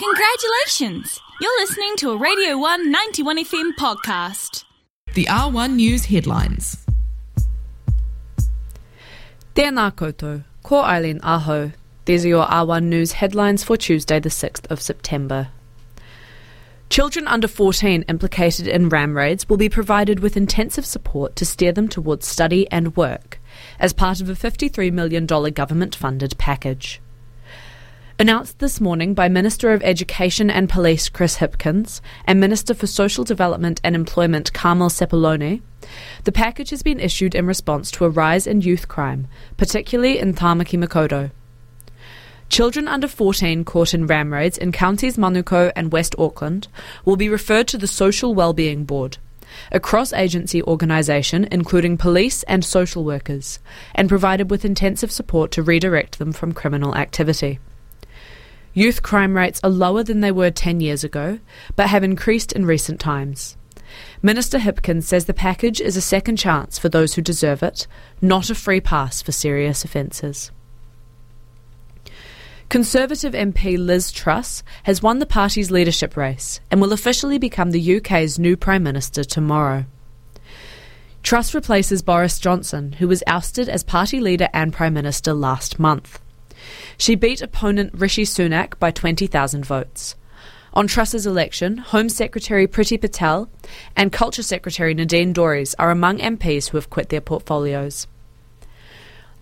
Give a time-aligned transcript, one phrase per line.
[0.00, 1.20] Congratulations!
[1.42, 4.64] You're listening to a Radio 1 91 FM podcast.
[5.12, 6.86] The R1 News headlines.
[9.54, 11.72] Tēnā koutou, ko Eileen Aho.
[12.06, 15.48] These are your R1 News headlines for Tuesday, the 6th of September.
[16.88, 21.72] Children under 14 implicated in ram raids will be provided with intensive support to steer
[21.72, 23.38] them towards study and work
[23.78, 27.02] as part of a $53 million government funded package.
[28.20, 33.24] Announced this morning by Minister of Education and Police Chris Hipkins and Minister for Social
[33.24, 35.62] Development and Employment Carmel Sepuloni,
[36.24, 40.34] the package has been issued in response to a rise in youth crime, particularly in
[40.34, 41.30] Tamaki Makaurau.
[42.50, 46.68] Children under 14 caught in ram raids in counties Manukau and West Auckland
[47.06, 49.16] will be referred to the Social Wellbeing Board,
[49.72, 53.60] a cross agency organisation including police and social workers,
[53.94, 57.58] and provided with intensive support to redirect them from criminal activity.
[58.80, 61.38] Youth crime rates are lower than they were 10 years ago,
[61.76, 63.58] but have increased in recent times.
[64.22, 67.86] Minister Hipkins says the package is a second chance for those who deserve it,
[68.22, 70.50] not a free pass for serious offences.
[72.70, 77.96] Conservative MP Liz Truss has won the party's leadership race and will officially become the
[77.98, 79.84] UK's new Prime Minister tomorrow.
[81.22, 86.18] Truss replaces Boris Johnson, who was ousted as party leader and Prime Minister last month.
[86.96, 90.16] She beat opponent Rishi Sunak by 20,000 votes.
[90.72, 93.48] On Truss's election, Home Secretary Priti Patel
[93.96, 98.06] and Culture Secretary Nadine Dorries are among MPs who have quit their portfolios.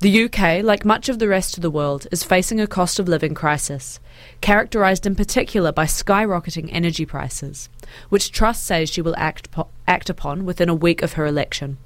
[0.00, 3.08] The UK, like much of the rest of the world, is facing a cost of
[3.08, 3.98] living crisis,
[4.41, 7.69] characterised in particular by skyrocketing energy prices,
[8.08, 11.78] which Truss says she will act, po- act upon within a week of her election.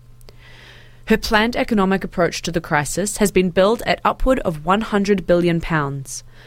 [1.12, 5.60] Her planned economic approach to the crisis has been billed at upward of £100 billion,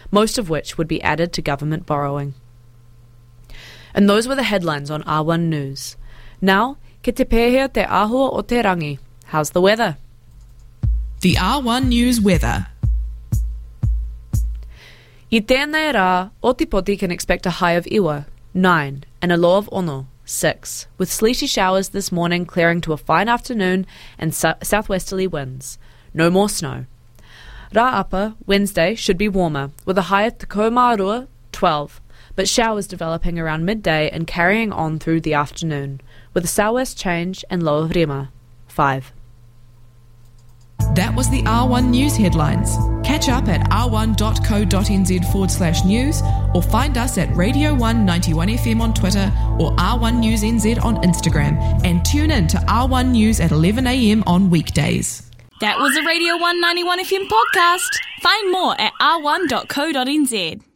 [0.09, 2.33] most of which would be added to government borrowing.
[3.93, 5.97] And those were the headlines on R1 News.
[6.41, 8.97] Now, ke te pēhea te āhua o te rangi.
[9.25, 9.97] How's the weather?
[11.21, 12.65] The R1 News weather.
[15.31, 19.69] I tēnei rā, Ōtepoti can expect a high of iwa, 9, and a low of
[19.71, 23.85] ono, 6, with sleety showers this morning clearing to a fine afternoon
[24.17, 25.77] and su- southwesterly winds.
[26.13, 26.85] No more snow.
[27.71, 32.01] Rāapa, Wednesday, should be warmer, with a high at Komarua, 12,
[32.35, 36.01] but showers developing around midday and carrying on through the afternoon,
[36.33, 38.31] with a southwest change and low of Rima,
[38.67, 39.13] 5.
[40.95, 42.94] That was the R1 News headlines.
[43.15, 46.21] Catch up at r1.co.nz forward slash news
[46.53, 51.55] or find us at Radio 191 FM on Twitter or R1 News NZ on Instagram
[51.85, 55.31] and tune in to R1 News at 11am on weekdays.
[55.61, 57.87] That was a Radio 191 FM podcast.
[58.19, 60.74] Find more at r1.co.nz.